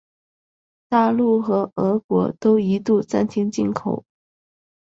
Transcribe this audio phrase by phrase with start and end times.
[0.89, 4.03] 大陆和俄国都一度暂停进口。